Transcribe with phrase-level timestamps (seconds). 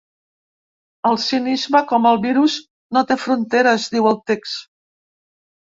[1.09, 2.57] El cinisme, com el virus,
[2.99, 4.61] no té fronteres, diu el text.